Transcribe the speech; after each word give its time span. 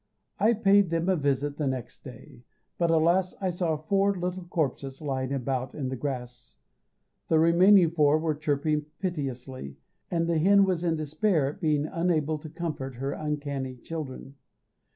I 0.39 0.53
paid 0.55 0.89
them 0.89 1.09
a 1.09 1.15
visit 1.15 1.57
the 1.57 1.67
next 1.67 2.03
day, 2.03 2.41
but, 2.79 2.89
alas! 2.89 3.35
I 3.39 3.51
saw 3.51 3.77
four 3.77 4.15
little 4.17 4.45
corpses 4.45 4.99
lying 4.99 5.31
about 5.31 5.75
in 5.75 5.89
the 5.89 5.95
grass, 5.95 6.57
the 7.27 7.37
remaining 7.37 7.91
four 7.91 8.17
were 8.17 8.33
chirping 8.33 8.87
piteously, 8.97 9.77
and 10.09 10.25
the 10.25 10.39
hen 10.39 10.63
was 10.65 10.83
in 10.83 10.95
despair 10.95 11.49
at 11.49 11.61
being 11.61 11.85
unable 11.85 12.39
to 12.39 12.49
comfort 12.49 12.95
her 12.95 13.11
uncanny 13.11 13.75
children. 13.75 14.37